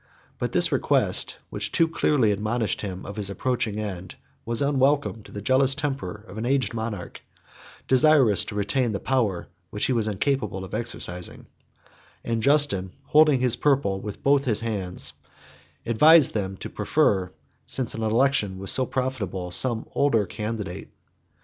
But 0.39 0.51
this 0.51 0.71
request, 0.71 1.37
which 1.51 1.71
too 1.71 1.87
clearly 1.87 2.31
admonished 2.31 2.81
him 2.81 3.05
of 3.05 3.17
his 3.17 3.29
approaching 3.29 3.77
end, 3.79 4.15
was 4.47 4.63
unwelcome 4.63 5.21
to 5.21 5.31
the 5.31 5.43
jealous 5.43 5.75
temper 5.75 6.25
of 6.27 6.39
an 6.39 6.45
aged 6.47 6.73
monarch, 6.73 7.21
desirous 7.87 8.43
to 8.45 8.55
retain 8.55 8.93
the 8.93 8.99
power 8.99 9.47
which 9.69 9.85
he 9.85 9.93
was 9.93 10.07
incapable 10.07 10.65
of 10.65 10.73
exercising; 10.73 11.45
and 12.23 12.41
Justin, 12.41 12.89
holding 13.03 13.41
his 13.41 13.55
purple 13.57 14.01
with 14.01 14.23
both 14.23 14.43
his 14.45 14.61
hands, 14.61 15.13
advised 15.85 16.33
them 16.33 16.57
to 16.57 16.69
prefer, 16.71 17.31
since 17.67 17.93
an 17.93 18.01
election 18.01 18.57
was 18.57 18.71
so 18.71 18.87
profitable, 18.87 19.51
some 19.51 19.85
older 19.93 20.25
candidate. 20.25 20.89